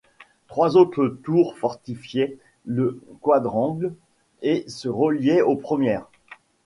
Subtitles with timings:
[0.47, 3.93] Trois autres tours fortifiaient le quadrangle
[4.41, 6.07] et se reliait aux premières.